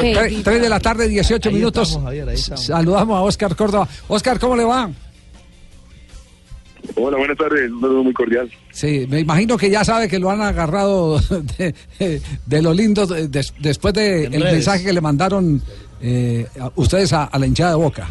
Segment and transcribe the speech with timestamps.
[0.00, 1.98] 3 de la tarde, 18 minutos.
[2.56, 3.88] Saludamos a Oscar Córdoba.
[4.08, 4.90] Oscar, ¿cómo le va?
[6.96, 8.50] Hola, buenas tardes, un saludo muy cordial.
[8.70, 11.18] Sí, me imagino que ya sabe que lo han agarrado
[12.46, 15.62] de, lo lindo después del de mensaje que le mandaron
[16.02, 18.08] eh, ustedes a, la hinchada de Boca.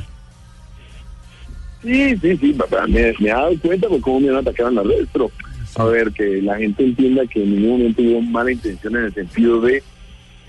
[1.84, 2.58] Sí, sí, sí,
[2.88, 5.30] me, me he dado cuenta por cómo me han atacado en las redes, pero
[5.76, 9.14] a ver, que la gente entienda que en ningún momento hubo mala intención en el
[9.14, 9.84] sentido de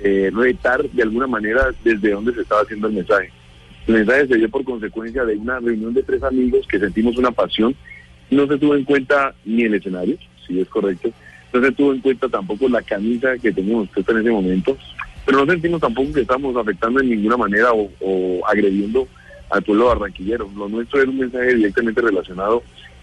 [0.01, 3.31] eh, retar de alguna manera desde donde se estaba haciendo el mensaje.
[3.87, 7.31] El mensaje se dio por consecuencia de una reunión de tres amigos que sentimos una
[7.31, 7.75] pasión
[8.31, 10.17] no se tuvo en cuenta ni el escenario,
[10.47, 11.11] si es correcto,
[11.53, 14.77] no se tuvo en cuenta tampoco la camisa que teníamos puesta en ese momento,
[15.25, 19.07] pero no sentimos tampoco que estamos afectando en ninguna manera o, agrediendo
[19.51, 20.51] al pueblo barranquillero.
[20.57, 22.63] Lo nuestro es un mensaje directamente relacionado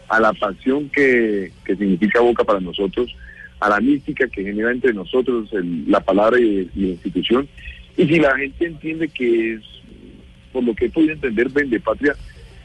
[0.10, 3.16] a la pasión que, significa Boca para nosotros,
[3.62, 5.50] a la mística que genera entre nosotros
[5.88, 7.48] la palabra y, la institución.
[7.96, 9.62] Y si la gente entiende que es,
[10.52, 12.16] por lo que he podido entender, vende patria,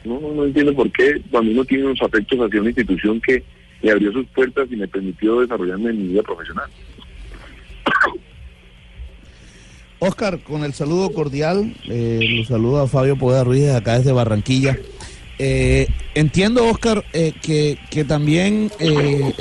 [0.03, 3.43] no, no, entiendo por qué cuando uno tiene unos afectos hacia una institución que
[3.81, 6.69] le abrió sus puertas y me permitió desarrollarme en mi vida profesional.
[9.99, 14.77] Oscar, con el saludo cordial, eh, los saludo a Fabio Poeda Ruiz acá desde Barranquilla.
[15.37, 19.33] Eh, entiendo, Oscar, eh, que, que también eh,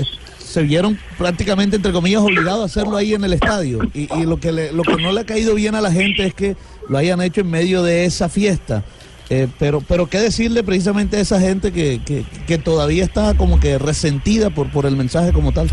[0.46, 3.80] se vieron prácticamente, entre comillas, obligados a hacerlo ahí en el estadio.
[3.92, 6.56] Y, lo, que lo que no le ha caído bien a la gente es que
[6.88, 8.84] lo hayan hecho en medio de esa fiesta.
[9.28, 12.00] Eh, pero, pero qué decirle precisamente a esa gente que,
[12.46, 15.68] que, todavía está como que resentida por, por el mensaje como tal.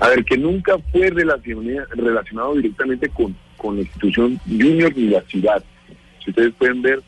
[0.00, 5.62] A ver, que nunca fue relacionado directamente con, con la institución Junior ni la ciudad.
[6.24, 7.00] Si ustedes pueden ver,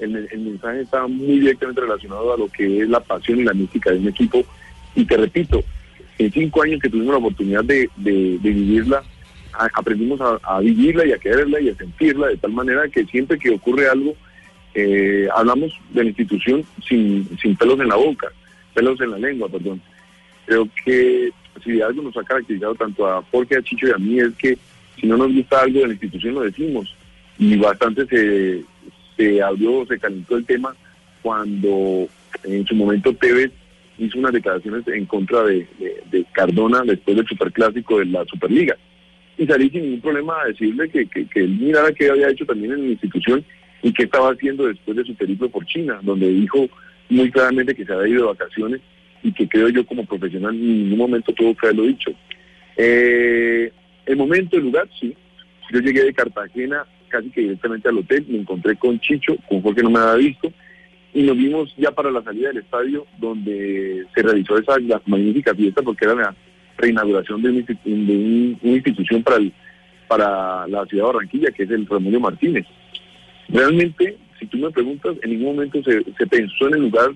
[0.00, 3.54] el, el mensaje está muy directamente relacionado a lo que es la pasión y la
[3.54, 4.44] mística de un equipo.
[4.94, 5.62] Y te repito,
[6.18, 9.02] en cinco años que tuvimos la oportunidad de, de vivirla,
[9.52, 13.50] aprendimos a, vivirla y a quererla y a sentirla de tal manera que siempre que
[13.50, 14.14] ocurre algo,
[14.74, 18.28] eh, hablamos de la institución sin, sin pelos en la boca,
[18.74, 19.80] pelos en la lengua, perdón.
[20.46, 21.30] Creo que
[21.62, 24.58] si algo nos ha caracterizado tanto a Jorge, a Chicho y a mí es que
[24.98, 26.94] si no nos gusta algo de la institución lo decimos.
[27.38, 28.62] Y bastante se,
[29.16, 30.74] se abrió, se calentó el tema
[31.22, 32.08] cuando
[32.44, 33.52] en su momento Tevez
[34.04, 35.66] hizo unas declaraciones en contra de,
[36.32, 38.76] Cardona después del superclásico de la Superliga
[39.38, 42.44] y salí sin ningún problema a decirle que, que, que él mirara qué había hecho
[42.44, 43.44] también en la institución
[43.82, 46.68] y qué estaba haciendo después de su periplo por China, donde dijo
[47.08, 48.80] muy claramente que se había ido de vacaciones
[49.22, 52.10] y que creo yo como profesional en ningún momento tuvo que haberlo dicho.
[52.76, 53.72] Eh,
[54.06, 55.14] el momento, el lugar, sí.
[55.72, 59.82] Yo llegué de Cartagena casi que directamente al hotel, me encontré con Chicho, con Jorge
[59.82, 60.50] no me había visto,
[61.14, 65.82] y nos vimos ya para la salida del estadio donde se realizó esa magnífica fiesta
[65.82, 66.34] porque era la
[66.78, 67.48] reinauguración de,
[68.62, 69.38] una institución para,
[70.08, 72.66] para la ciudad de Barranquilla, que es el Ramón Martínez.
[73.48, 77.10] Realmente, si tú me preguntas, en ningún momento se, pensó en el lugar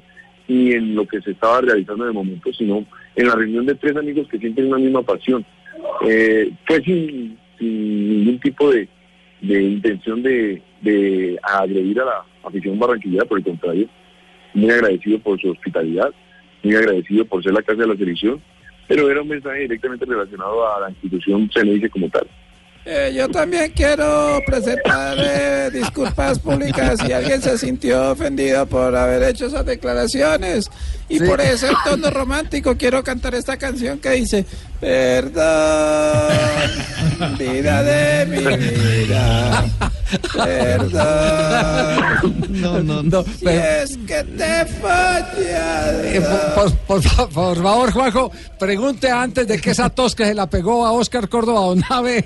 [0.48, 2.84] ni en lo que se estaba realizando el momento, sino
[3.16, 5.44] en la reunión de tres amigos que sienten una misma pasión.
[6.06, 8.88] Eh, fue sin, ningún tipo de,
[9.40, 13.88] intención de, de agredir a la afición barranquillera, por el contrario,
[14.54, 16.10] muy agradecido por su hospitalidad,
[16.62, 18.40] muy agradecido por ser la casa de la selección
[18.88, 22.26] pero era un mensaje directamente relacionado a la institución se dice como tal.
[22.88, 29.24] Eh, yo también quiero presentar eh, disculpas públicas si alguien se sintió ofendido por haber
[29.24, 30.70] hecho esas declaraciones.
[31.08, 34.46] Y por ese tono romántico quiero cantar esta canción que dice,
[34.80, 35.42] perdón,
[37.36, 39.64] vida de mi vida.
[40.32, 41.02] Perdón.
[42.48, 43.24] No, no, no.
[43.24, 46.04] Si es que te falla.
[46.04, 46.22] Eh,
[46.86, 51.28] por, favor, Juanjo, pregunte antes de que esa tos que se la pegó a Oscar
[51.28, 52.24] Córdoba o Nave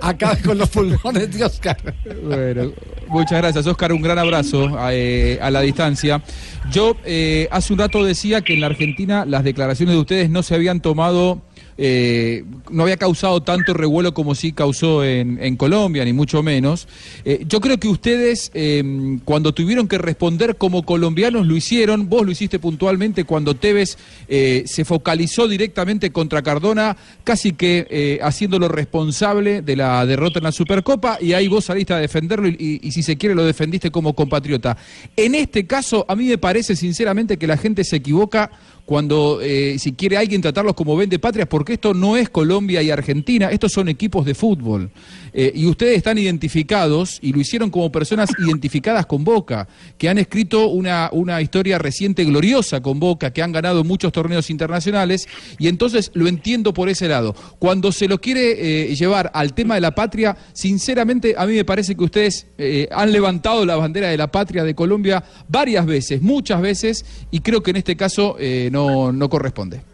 [0.00, 1.76] acabe con los pulmones de Oscar.
[2.22, 2.72] Bueno,
[3.08, 3.92] muchas gracias, Oscar.
[3.92, 6.22] Un gran abrazo a, eh, a la distancia.
[6.70, 10.42] Yo eh, hace un rato decía que en la Argentina las declaraciones de ustedes no
[10.42, 11.42] se habían tomado
[11.78, 16.88] eh, no había causado tanto revuelo como sí causó en, Colombia, ni mucho menos.
[17.24, 22.08] Eh, yo creo que ustedes, em, cuando tuvieron que responder como colombianos, lo hicieron.
[22.08, 23.96] Vos lo hiciste puntualmente cuando Tevez
[24.28, 30.52] eh, se focalizó directamente contra Cardona, casi que haciéndolo responsable de la derrota en la
[30.52, 34.76] Supercopa, y ahí vos saliste a defenderlo y, si se quiere lo defendiste como compatriota.
[35.16, 38.50] En este caso, a mí me parece sinceramente que la gente se equivoca
[38.84, 43.72] cuando si quiere alguien tratarlos como vende patrias, esto no es Colombia y Argentina, estos
[43.72, 44.90] son equipos de fútbol.
[45.34, 49.66] Eh, y ustedes están identificados y lo hicieron como personas identificadas con Boca,
[49.96, 54.50] que han escrito una, una historia reciente gloriosa con Boca, que han ganado muchos torneos
[54.50, 55.26] internacionales,
[55.58, 57.34] y entonces lo entiendo por ese lado.
[57.58, 61.64] Cuando se lo quiere eh, llevar al tema de la patria, sinceramente a mí me
[61.64, 66.20] parece que ustedes eh, han levantado la bandera de la patria de Colombia varias veces,
[66.20, 68.36] muchas veces, y creo que en este caso
[68.70, 69.91] no, no corresponde.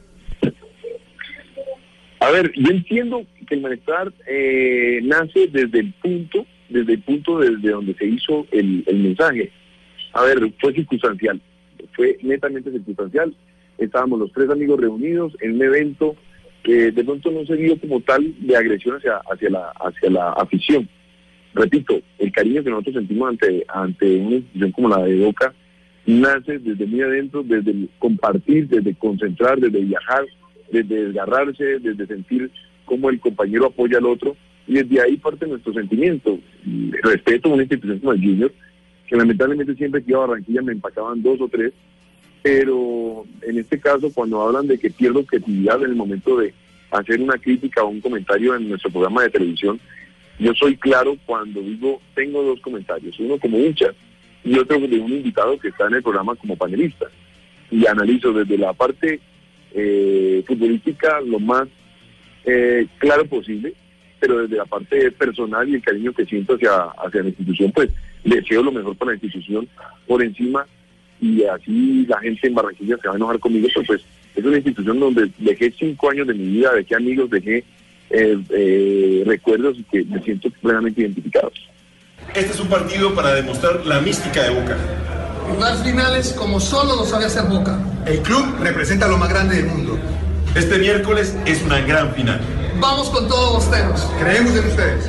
[2.28, 7.38] A ver, yo entiendo que el malestar eh, nace desde el punto, desde el punto
[7.38, 9.50] desde donde se hizo el, el mensaje.
[10.12, 11.40] A ver, fue circunstancial,
[11.96, 13.34] fue netamente circunstancial.
[13.78, 16.16] Estábamos los tres amigos reunidos en un evento
[16.64, 20.32] que de pronto no se vio como tal de agresión hacia, hacia, la, hacia la
[20.32, 20.86] afición.
[21.54, 25.54] Repito, el cariño que nosotros sentimos ante, ante una institución como la de Boca
[26.04, 30.26] nace desde muy adentro, desde el compartir, desde concentrar, desde viajar,
[30.70, 32.50] desde desgarrarse, desde sentir
[32.84, 34.36] cómo el compañero apoya al otro,
[34.66, 36.38] y desde ahí parte nuestro sentimiento.
[37.02, 38.52] Respeto a una institución como el Junior,
[39.06, 41.72] que lamentablemente siempre que a Barranquilla me empacaban dos o tres,
[42.42, 46.52] pero en este caso cuando hablan de que pierdo objetividad en el momento de
[46.90, 49.80] hacer una crítica o un comentario en nuestro programa de televisión,
[50.38, 53.88] yo soy claro cuando digo, tengo dos comentarios, uno como hincha
[54.44, 57.06] y otro de un invitado que está en el programa como panelista.
[57.70, 59.20] Y analizo desde la parte
[59.74, 61.68] eh, futbolística lo más
[62.44, 63.74] eh, claro posible,
[64.20, 66.74] pero desde la parte personal y el cariño que siento hacia,
[67.04, 67.90] hacia la institución, pues
[68.24, 69.68] deseo lo mejor para la institución
[70.06, 70.66] por encima
[71.20, 74.02] y así la gente en Barranquilla se va a enojar conmigo, pero pues
[74.34, 77.64] es una institución donde dejé cinco años de mi vida, dejé amigos, dejé
[78.10, 81.50] eh, eh, recuerdos y que me siento plenamente identificado.
[82.34, 84.76] Este es un partido para demostrar la mística de Boca.
[85.48, 87.78] Jugar finales como solo lo sabe hacer Boca.
[88.08, 89.98] El club representa lo más grande del mundo.
[90.54, 92.40] Este miércoles es una gran final.
[92.80, 94.00] Vamos con todos bosteros.
[94.18, 95.04] Creemos en ustedes.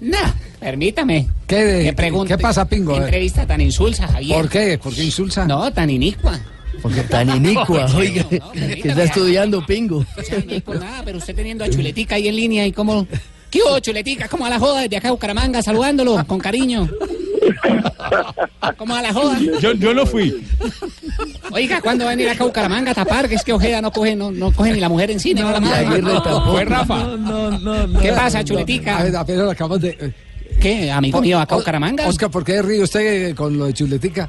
[0.00, 0.30] Nah,
[0.60, 1.28] permítame.
[1.46, 2.34] ¿Qué, de- que pregunte.
[2.36, 2.92] ¿Qué pasa, Pingo?
[2.94, 4.36] Qué entrevista tan insulsa, Javier.
[4.38, 4.78] ¿Por qué?
[4.78, 5.46] ¿Por qué insulsa?
[5.46, 6.38] No, tan inicua.
[6.82, 10.04] Porque tan inicua, oiga, No, que está estudiando pingo.
[10.16, 13.06] O sea, ni por nada, pero usted teniendo a Chuletica ahí en línea y como...
[13.50, 14.28] ¿Qué hubo, Chuletica?
[14.28, 14.82] ¿Cómo a la joda?
[14.82, 16.86] Desde acá, Bucaramanga, saludándolo con cariño.
[18.76, 19.38] ¿Cómo a la joda?
[19.60, 20.34] Yo, yo no fui.
[21.50, 23.28] Oiga, ¿cuándo va a acá a Bucaramanga a tapar?
[23.28, 25.40] Que es que Ojeda no coge, no, no coge ni la mujer en cine.
[25.42, 26.02] no la madre.
[26.46, 26.96] Fue Rafa.
[27.04, 28.00] No, no, no, no.
[28.00, 29.02] ¿Qué pasa, A Chuletica?
[29.02, 29.90] ver, apenas acabamos de...
[30.00, 30.12] eh,
[30.60, 32.06] ¿Qué, amigo mío, acá a Bucaramanga?
[32.08, 34.28] Oscar, ¿por qué ríe usted con lo de chuletica?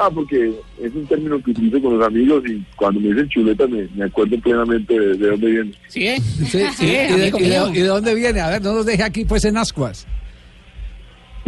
[0.00, 3.66] Ah, porque es un término que utilizo con los amigos y cuando me dicen chuleta
[3.66, 5.72] me, me acuerdo plenamente de, de dónde viene.
[5.88, 6.20] ¿Sí, eh?
[6.20, 7.32] Sí, Sí, ¿Y, de,
[7.74, 8.40] y de dónde viene?
[8.40, 10.06] A ver, no nos deje aquí pues en ascuas.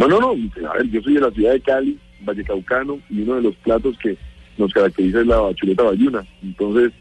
[0.01, 0.69] No, no, no.
[0.69, 3.95] A ver, yo soy de la ciudad de Cali, Vallecaucano, y uno de los platos
[3.99, 4.17] que
[4.57, 6.25] nos caracteriza es la chuleta bayuna.
[6.41, 6.91] Entonces,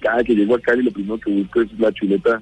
[0.00, 2.40] cada que llego a Cali, lo primero que busco es la chuleta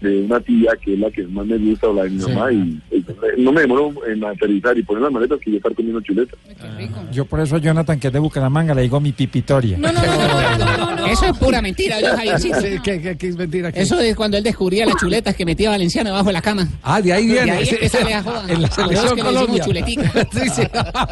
[0.00, 2.50] de una tía, que es la que más me gusta, o la de mi mamá,
[2.52, 6.00] y, y no me demoro en aterrizar y poner las maletas que yo estar comiendo
[6.00, 6.36] chuleta.
[7.12, 9.76] Yo por eso a Jonathan, que es de Bucaramanga, le digo mi pipitoria.
[9.76, 10.69] No, no, no, no, no, no, no.
[11.10, 12.60] Eso es pura mentira, yo, Javiercito.
[12.60, 13.72] Sí, ¿qué, qué- qué es mentira?
[13.72, 13.80] ¿Qué?
[13.82, 16.68] Eso es cuando él descubría las chuletas que metía Valenciano debajo de la cama.
[16.82, 17.50] Ah, de ahí De viene.
[17.52, 17.74] ahí Sí.
[17.74, 18.44] empieza la joda.
[18.48, 19.64] En la selección que le decimos Colombia.
[19.64, 20.12] chuletica.
[20.32, 20.62] Sí, sí.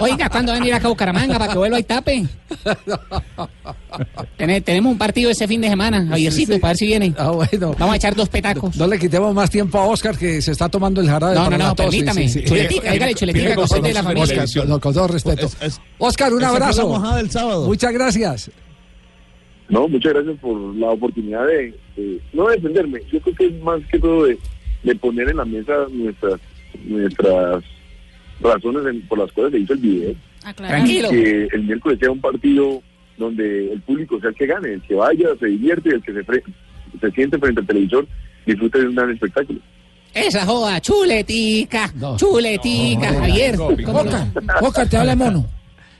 [0.00, 2.26] Oiga, ¿cuándo va a venir acá a Bucaramanga para que vuelva y tape?
[4.36, 6.58] Tene- tenemos un partido ese fin de semana, Javiercito, sí.
[6.58, 7.14] para ver si viene.
[7.18, 7.74] Ah, bueno.
[7.78, 8.76] Vamos a echar dos petacos.
[8.76, 11.34] No le quitemos más tiempo a Oscar que se está tomando el jarabe.
[11.34, 12.28] No, para no, la no, tos, permítame.
[12.28, 12.44] sí, sí.
[12.44, 14.42] Chuletica, dígale chuletica, usted es de la familia.
[14.44, 15.46] Oscar, con todo respeto.
[15.46, 16.88] Es- es- Oscar, un abrazo.
[16.88, 17.66] mojada del sábado.
[17.66, 18.50] Muchas gracias.
[19.68, 23.62] No, muchas gracias por la oportunidad de, de- no de defenderme, yo creo que es
[23.62, 24.38] más que todo de,
[24.82, 26.40] de poner en la mesa nuestras
[26.84, 27.62] nuestras
[28.40, 30.14] razones en- por las cuales se hizo el video.
[30.56, 31.10] Tranquilo.
[31.10, 32.82] Que el miércoles sea un partido
[33.18, 36.24] donde el público sea el que gane, el que vaya, se divierte, el que se,
[36.24, 36.42] fre-
[37.00, 38.06] se siente frente al televisor,
[38.46, 39.60] disfrute de un gran espectáculo.
[40.14, 42.16] Esa joda, chuletica, No.
[42.16, 43.56] chuletica, Javier.
[43.56, 44.10] ¿Cómo no?
[44.10, 45.44] Oscar, Oscar, te habla mono.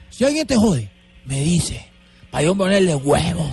[0.08, 0.88] Si alguien te jode,
[1.26, 1.84] me dice.
[2.30, 3.50] Para yo ponerle huevo.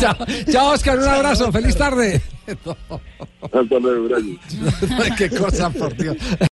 [0.00, 0.16] chao,
[0.50, 1.52] chao, Oscar, un abrazo.
[1.52, 2.22] Feliz tarde.
[2.46, 4.08] Hasta luego.
[5.18, 6.16] Qué cosa, por Dios.